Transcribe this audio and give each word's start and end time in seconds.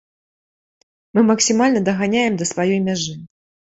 Мы 1.13 1.19
максімальна 1.31 1.79
даганяем 1.91 2.33
да 2.41 2.45
сваёй 2.53 2.77
мяжы. 2.89 3.15